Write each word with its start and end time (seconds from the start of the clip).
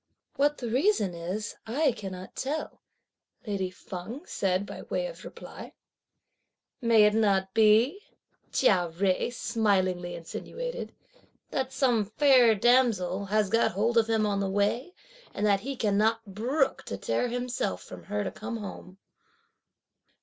"What 0.35 0.57
the 0.57 0.67
reason 0.67 1.13
is 1.13 1.55
I 1.67 1.91
cannot 1.91 2.35
tell," 2.35 2.81
lady 3.45 3.69
Feng 3.69 4.25
said 4.25 4.65
by 4.65 4.81
way 4.81 5.05
of 5.05 5.23
reply. 5.23 5.73
"May 6.81 7.03
it 7.03 7.13
not 7.13 7.53
be," 7.53 8.01
Chia 8.51 8.91
Jui 8.91 9.31
smilingly 9.31 10.15
insinuated, 10.15 10.95
"that 11.51 11.71
some 11.71 12.05
fair 12.05 12.55
damsel 12.55 13.25
has 13.25 13.51
got 13.51 13.73
hold 13.73 13.95
of 13.95 14.09
him 14.09 14.25
on 14.25 14.39
the 14.39 14.49
way, 14.49 14.95
and 15.35 15.45
that 15.45 15.59
he 15.59 15.75
cannot 15.75 16.25
brook 16.25 16.81
to 16.85 16.97
tear 16.97 17.27
himself 17.27 17.83
from 17.83 18.05
her 18.05 18.23
to 18.23 18.31
come 18.31 18.57
home?" 18.57 18.97